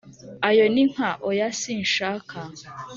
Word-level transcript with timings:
ayo 0.49 0.65
ni 0.73 0.83
nka: 0.91 1.09
oya 1.29 1.47
sinshaka! 1.59 2.37